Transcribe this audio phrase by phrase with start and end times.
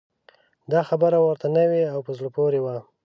[0.71, 2.75] دا خبره ورته نوې او په زړه پورې وه.